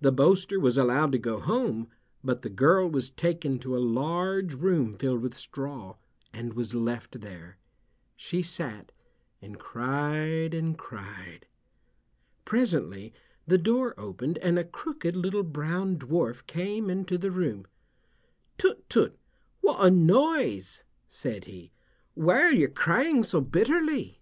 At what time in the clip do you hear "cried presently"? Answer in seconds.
10.76-13.14